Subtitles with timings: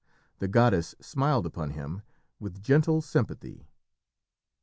[0.39, 2.01] The goddess smiled upon him
[2.39, 3.67] with gentle sympathy.